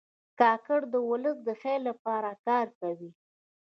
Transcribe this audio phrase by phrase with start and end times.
[0.39, 3.11] کاکړ د ولس د خیر لپاره کار کوي.